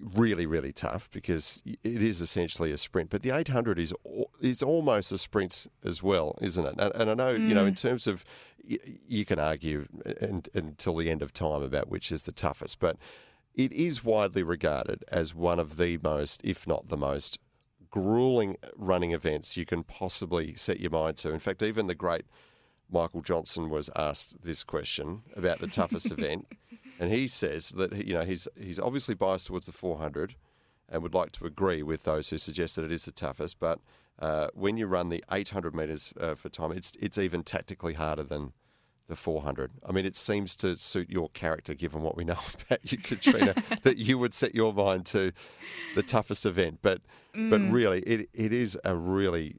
[0.00, 3.92] really, really tough because it is essentially a sprint, but the 800 is
[4.40, 6.74] is almost a sprint as well, isn't it?
[6.78, 7.80] And, and I know, you know, in mm.
[7.80, 8.24] terms of
[8.62, 12.78] you can argue uh, and, until the end of time about which is the toughest,
[12.78, 12.96] but
[13.54, 17.38] it is widely regarded as one of the most, if not the most,
[17.90, 21.32] grueling running events you can possibly set your mind to.
[21.32, 22.24] In fact, even the great
[22.92, 26.46] Michael Johnson was asked this question about the toughest event,
[27.00, 30.36] and he says that you know he's he's obviously biased towards the 400,
[30.88, 33.58] and would like to agree with those who suggest that it is the toughest.
[33.58, 33.80] But
[34.18, 38.22] uh, when you run the 800 meters uh, for time, it's it's even tactically harder
[38.22, 38.52] than
[39.06, 39.72] the 400.
[39.88, 43.54] I mean, it seems to suit your character, given what we know about you, Catriona,
[43.82, 45.32] that you would set your mind to
[45.94, 46.80] the toughest event.
[46.82, 47.00] But
[47.32, 49.56] but really, it it is a really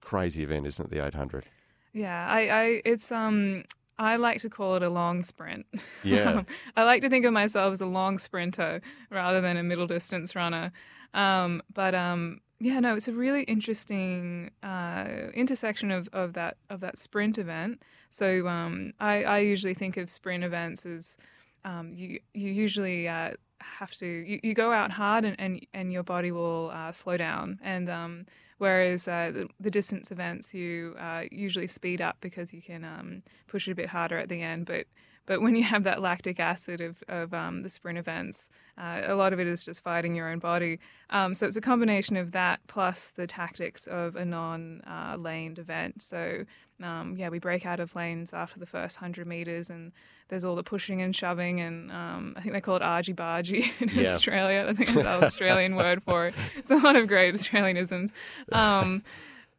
[0.00, 0.90] crazy event, isn't it?
[0.90, 1.44] The 800.
[1.92, 3.64] Yeah, I, I it's um
[3.98, 5.66] I like to call it a long sprint.
[6.02, 6.42] Yeah.
[6.76, 10.34] I like to think of myself as a long sprinter rather than a middle distance
[10.34, 10.72] runner.
[11.14, 16.80] Um, but um, yeah, no, it's a really interesting uh, intersection of, of that of
[16.80, 17.82] that sprint event.
[18.10, 21.16] So um, I, I usually think of sprint events as
[21.64, 25.92] um, you you usually uh, have to you, you go out hard and, and, and
[25.92, 28.26] your body will uh, slow down and um,
[28.62, 33.20] whereas uh, the, the distance events you uh, usually speed up because you can um,
[33.48, 34.86] push it a bit harder at the end but
[35.26, 39.14] but when you have that lactic acid of, of um, the sprint events, uh, a
[39.14, 40.78] lot of it is just fighting your own body.
[41.10, 45.58] Um, so it's a combination of that plus the tactics of a non uh, laned
[45.58, 46.02] event.
[46.02, 46.44] So,
[46.82, 49.92] um, yeah, we break out of lanes after the first 100 meters, and
[50.28, 53.70] there's all the pushing and shoving, and um, I think they call it argy bargy
[53.80, 54.14] in Yeah.
[54.14, 54.66] Australia.
[54.68, 56.34] I think that's the Australian word for it.
[56.56, 58.12] It's a lot of great Australianisms.
[58.50, 59.02] Um,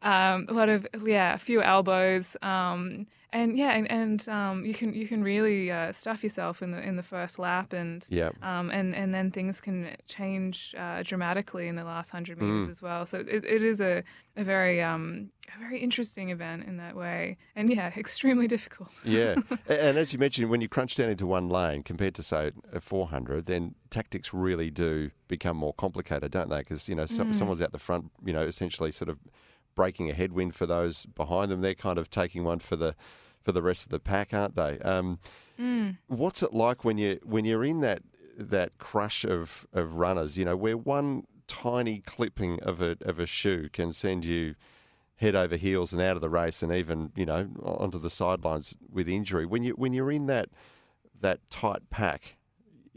[0.02, 4.72] um, a lot of yeah, a few elbows, um, and yeah, and, and um, you
[4.72, 8.30] can you can really uh, stuff yourself in the in the first lap, and Yeah.
[8.42, 12.42] um, and and then things can change uh, dramatically in the last hundred Mm.
[12.54, 13.04] meters as well.
[13.06, 14.02] So it, it is a
[14.36, 18.88] a very um, a very interesting event in that way, and yeah, extremely difficult.
[19.04, 19.34] Yeah,
[19.68, 22.80] and as you mentioned, when you crunch down into one lane compared to say a
[22.80, 26.58] 400, then tactics really do become more complicated, don't they?
[26.58, 29.18] Because you know some, someone's out the front, you know, essentially sort of
[29.74, 31.60] breaking a headwind for those behind them.
[31.60, 32.94] They're kind of taking one for the
[33.42, 34.78] for the rest of the pack, aren't they?
[34.80, 35.18] Um,
[36.08, 38.02] What's it like when you when you're in that
[38.36, 40.38] that crush of, of runners?
[40.38, 44.54] You know, where one tiny clipping of a of a shoe can send you
[45.16, 48.76] head over heels and out of the race, and even you know onto the sidelines
[48.90, 49.46] with injury.
[49.46, 50.48] When you when you're in that
[51.20, 52.36] that tight pack,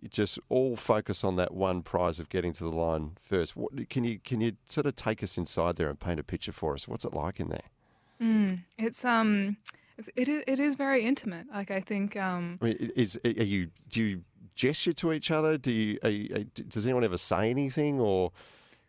[0.10, 3.56] just all focus on that one prize of getting to the line first.
[3.56, 6.52] What, can you can you sort of take us inside there and paint a picture
[6.52, 6.88] for us?
[6.88, 8.58] What's it like in there?
[8.78, 9.58] It's um,
[9.98, 11.48] it's, it is it is very intimate.
[11.54, 14.22] Like I think um, I mean, is are you do you
[14.56, 15.58] gesture to each other?
[15.58, 18.32] Do you are you, does anyone ever say anything or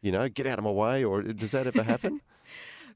[0.00, 2.20] you know get out of my way or does that ever happen?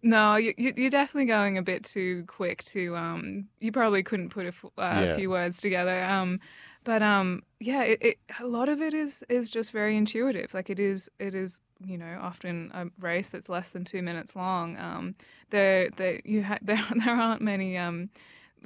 [0.04, 2.96] No, you, you- you're definitely going a bit too quick to.
[2.96, 5.00] Um, you probably couldn't put a, f- uh, Yeah.
[5.02, 6.02] a few words together.
[6.02, 6.40] Um,
[6.84, 10.54] but um, yeah, it, it, a lot of it is is just very intuitive.
[10.54, 11.60] Like it is, it is.
[11.84, 14.76] You know, often a race that's less than two minutes long.
[14.76, 15.16] Um,
[15.50, 18.08] there, there, you ha- there, there aren't many um,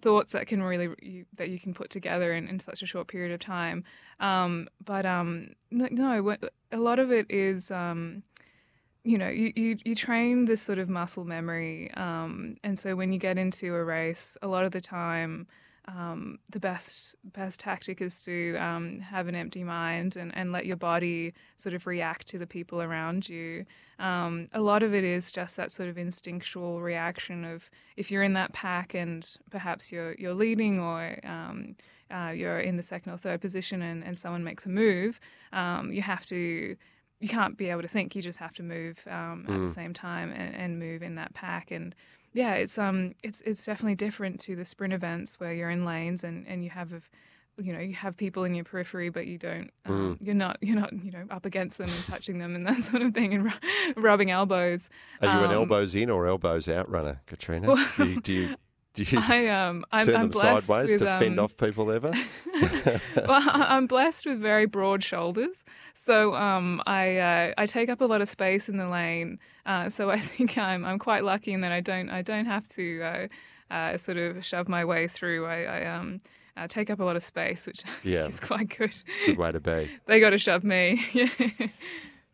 [0.02, 3.08] thoughts that can really you, that you can put together in, in such a short
[3.08, 3.84] period of time.
[4.20, 6.36] Um, but um, no,
[6.72, 7.70] a lot of it is.
[7.70, 8.22] Um,
[9.02, 11.92] you know, you, you, you train this sort of muscle memory.
[11.94, 15.46] Um, and so when you get into a race, a lot of the time,
[15.88, 20.66] um, the best best tactic is to um, have an empty mind and, and let
[20.66, 23.64] your body sort of react to the people around you.
[23.98, 28.24] Um, a lot of it is just that sort of instinctual reaction of if you're
[28.24, 31.76] in that pack and perhaps you're you're leading or um,
[32.10, 35.20] uh, you're in the second or third position and, and someone makes a move,
[35.52, 36.76] um, you have to
[37.20, 38.14] you can't be able to think.
[38.14, 41.32] You just have to move um, at the same time and, and move in that
[41.32, 41.70] pack.
[41.70, 41.94] And
[42.36, 46.22] yeah, it's um it's it's definitely different to the sprint events where you're in lanes
[46.22, 47.00] and, and you have a,
[47.58, 50.76] you know you have people in your periphery, but you don't um, you're not you're
[50.78, 53.44] not you know up against them and touching them and that sort of thing and
[53.44, 54.90] ru- rubbing elbows.
[55.22, 57.74] Are you an Um, elbows in or elbows out runner, Catriona?
[57.96, 58.56] do you do you,
[58.96, 61.90] do you I um I'm, turn I'm them sideways with, to fend um, off people
[61.92, 62.10] ever?
[63.28, 68.06] well, I'm blessed with very broad shoulders, so um, I uh, I take up a
[68.06, 69.38] lot of space in the lane.
[69.66, 72.66] Uh, so I think I'm I'm quite lucky in that I don't I don't have
[72.70, 73.26] to uh,
[73.74, 75.46] uh, sort of shove my way through.
[75.46, 76.20] I, I um
[76.56, 78.26] uh, take up a lot of space, which Yeah.
[78.26, 78.94] is quite good.
[79.26, 79.90] Good way to be.
[80.06, 81.04] they got to shove me.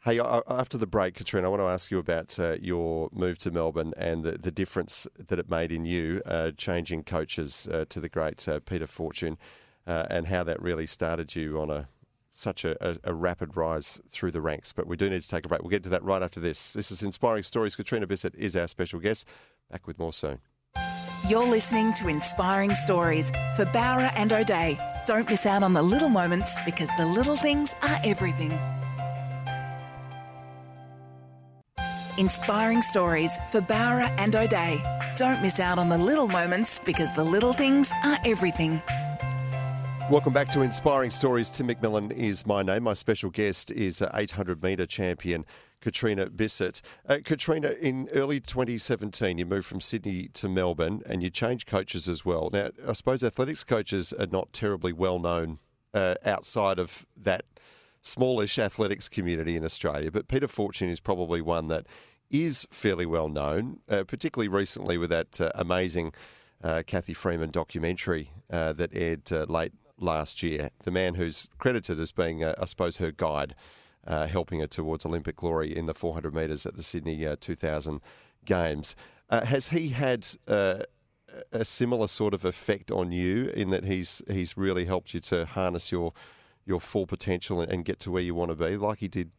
[0.04, 3.38] Hey, uh, after the break, Catriona, I want to ask you about uh, your move
[3.38, 7.84] to Melbourne and the, the difference that it made in you, uh, changing coaches uh,
[7.88, 9.38] to the great uh, Peter Fortune,
[9.86, 11.88] uh, and how that really started you on a
[12.32, 14.72] such a, a, a rapid rise through the ranks.
[14.72, 15.62] But we do need to take a break.
[15.62, 16.72] We'll get to that right after this.
[16.72, 17.76] This is Inspiring Stories.
[17.76, 19.28] Catriona Bisset is our special guest.
[19.70, 20.40] Back with more soon.
[21.28, 24.80] You're listening to Inspiring Stories for Bowra and O'Dea.
[25.06, 28.58] Don't miss out on the little moments because the little things are everything.
[32.18, 34.82] Inspiring Stories for Bowra and O'Dea.
[35.16, 38.82] Don't miss out on the little moments because the little things are everything.
[40.10, 41.48] Welcome back to Inspiring Stories.
[41.48, 42.82] Tim McMillan is my name.
[42.82, 45.46] My special guest is uh, 800 metre champion
[45.80, 46.82] Catriona Bisset.
[47.08, 52.10] Uh, Catriona, in early 2017, you moved from Sydney to Melbourne and you changed coaches
[52.10, 52.50] as well.
[52.52, 55.60] Now, I suppose athletics coaches are not terribly well known
[55.94, 57.46] uh, outside of that
[58.02, 61.86] smallish athletics community in Australia, but Peter Fortune is probably one that
[62.30, 66.12] is fairly well known, uh, particularly recently with that uh, amazing
[66.62, 70.70] uh, Cathy Freeman documentary uh, that aired uh, late last year.
[70.82, 73.54] The man who's credited as being, uh, I suppose, her guide,
[74.06, 78.00] helping her towards Olympic glory in the 400 metres at the Sydney uh, 2000
[78.44, 78.96] Games.
[79.30, 80.84] Has he had a
[81.64, 85.90] similar sort of effect on you in that he's he's really helped you to harness
[85.90, 86.12] your
[86.64, 89.30] your full potential and, and get to where you want to be, like he did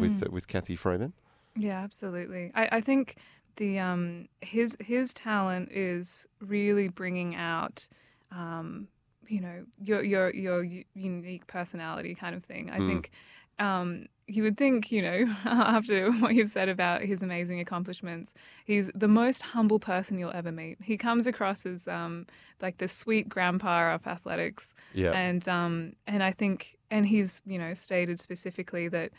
[0.00, 1.12] with with Cathy Freeman?
[1.56, 2.50] Yeah, absolutely.
[2.54, 3.16] I, I think
[3.56, 7.88] the um his his talent is really bringing out
[8.30, 8.88] um
[9.28, 10.64] you know your your your
[10.94, 12.70] unique personality kind of thing.
[12.70, 13.10] I think
[13.58, 18.32] um you would think you know after what you've said about his amazing accomplishments,
[18.64, 20.78] he's the most humble person you'll ever meet.
[20.82, 22.26] He comes across as um
[22.60, 25.12] like the sweet grandpa of athletics Yeah.
[25.12, 29.10] and um and I think and he's you know stated specifically that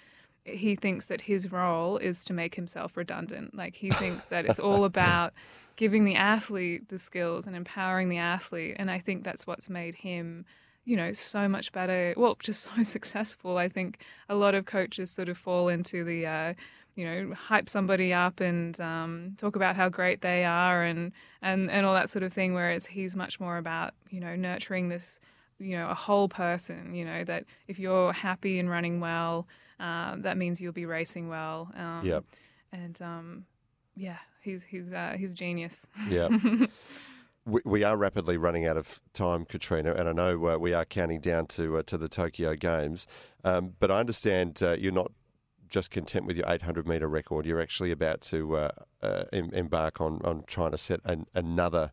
[0.46, 3.56] he thinks that his role is to make himself redundant.
[3.56, 5.34] Like he thinks that it's all about
[5.78, 8.76] giving the athlete the skills and empowering the athlete.
[8.78, 10.46] And I think that's what's made him,
[10.86, 12.14] you know, so much better.
[12.18, 13.58] Well, just so successful.
[13.58, 16.54] I think a lot of coaches sort of fall into the, uh,
[16.96, 21.12] you know, hype somebody up and um, talk about how great they are and,
[21.42, 22.54] and, and all that sort of thing.
[22.54, 25.20] Whereas he's much more about, you know, nurturing this,
[25.60, 29.48] you know, a whole person, you know, that if you're happy and running well,
[29.80, 31.72] uh, that means you'll be racing well.
[31.76, 32.20] Um, Yeah.
[32.72, 33.46] And um,
[33.96, 35.86] yeah, he's he's uh, he's a genius.
[36.10, 36.28] Yeah.
[37.46, 40.86] we, we are rapidly running out of time, Catriona, and I know uh, we are
[40.86, 43.08] counting down to uh, to the Tokyo Games.
[43.44, 45.12] Um, but I understand uh, you're not
[45.70, 47.46] just content with your 800 metre record.
[47.46, 48.72] You're actually about to uh,
[49.02, 51.92] uh, em- embark on, on trying to set an, another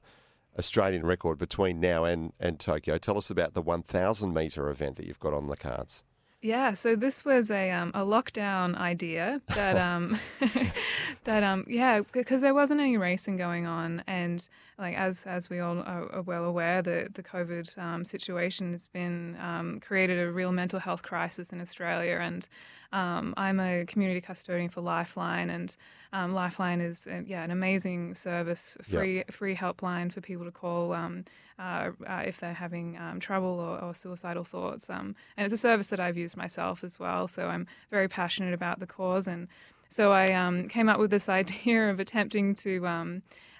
[0.59, 2.99] Australian record between now and, and Tokyo.
[2.99, 6.05] Tell us about the 1,000 metre event that you've got on the cards.
[6.43, 10.19] Yeah, so this was a um, a lockdown idea that um
[11.25, 15.61] that um yeah because there wasn't any racing going on and like as as we
[15.61, 20.33] all are are well aware the the COVID um, situation has been um, created a
[20.33, 22.49] real mental health crisis in Australia and
[22.93, 25.77] um, I'm a community custodian for Lifeline and
[26.13, 30.93] um, Lifeline is uh, yeah an amazing service free free helpline for people to call
[30.93, 31.25] um,
[31.61, 34.89] uh, uh, if they're having um, trouble or, or suicidal thoughts.
[34.89, 37.29] Um, and it's a service that I've used myself as well.
[37.29, 39.27] So I'm very passionate about the cause.
[39.29, 39.47] And
[39.91, 42.87] so I um, came up with this idea of attempting to.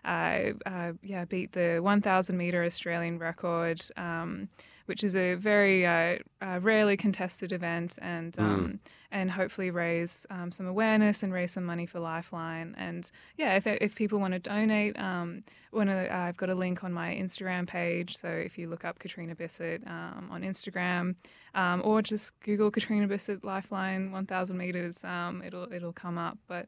[0.05, 4.49] Uh, uh, yeah, beat the 1,000 meter Australian record, um,
[4.87, 8.81] which is a very uh, uh, rarely contested event, and um,
[9.13, 12.75] and hopefully raise um, some awareness and raise some money for Lifeline.
[12.79, 16.55] And yeah, if if people want to donate, um, one of the, I've got a
[16.55, 18.17] link on my Instagram page.
[18.17, 21.15] So if you look up Catriona Bisset um, on Instagram,
[21.55, 26.39] um, or just Google Catriona Bisset Lifeline 1,000 meters, um, it'll it'll come up.
[26.49, 26.67] But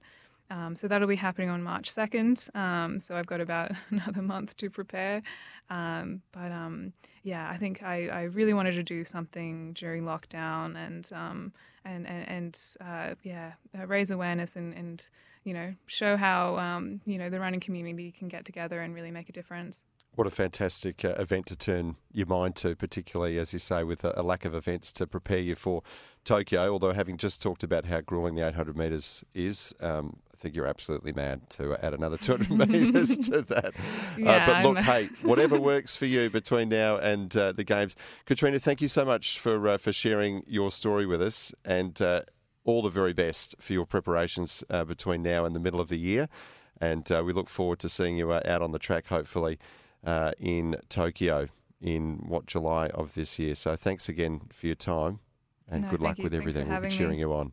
[0.51, 2.55] um, so that'll be happening on March 2nd.
[2.55, 5.22] Um, so I've got about another month to prepare.
[5.70, 10.76] Um, but um, yeah, I think I, I really wanted to do something during lockdown
[10.76, 11.53] and um,
[11.84, 15.09] and and, and uh, yeah, uh, raise awareness and, and
[15.45, 19.11] you know show how um, you know the running community can get together and really
[19.11, 19.84] make a difference.
[20.14, 24.05] What a fantastic uh, event to turn your mind to, particularly, as you say, with
[24.05, 25.82] a, a lack of events to prepare you for
[26.22, 26.70] Tokyo.
[26.70, 29.74] Although, having just talked about how grueling the 800 metres is,
[30.43, 33.72] think you're absolutely mad to add another 200 metres to that.
[34.18, 37.95] Yeah, uh, but look, hey, whatever works for you between now and uh, the Games.
[38.26, 42.22] Catriona, thank you so much for, uh, for sharing your story with us and uh,
[42.64, 45.99] all the very best for your preparations uh, between now and the middle of the
[45.99, 46.28] year.
[46.80, 49.59] And uh, we look forward to seeing you uh, out on the track, hopefully
[50.05, 51.49] uh, in Tokyo
[51.80, 53.55] in what July of this year.
[53.55, 55.20] So thanks again for your time
[55.68, 56.24] and No, good luck you.
[56.24, 56.68] with everything.
[56.68, 56.97] We'll be having me.
[56.97, 57.53] cheering you on.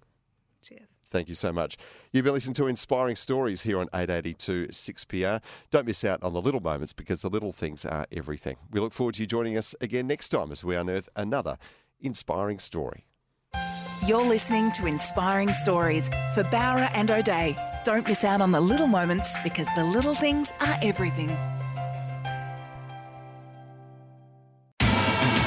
[1.09, 1.77] Thank you so much.
[2.11, 5.43] You've been listening to Inspiring Stories here on 882 6PR.
[5.71, 8.57] Don't miss out on the little moments because the little things are everything.
[8.71, 11.57] We look forward to you joining us again next time as we unearth another
[11.99, 13.05] inspiring story.
[14.05, 17.57] You're listening to Inspiring Stories for Bowra and O'Dea.
[17.83, 21.35] Don't miss out on the little moments because the little things are everything.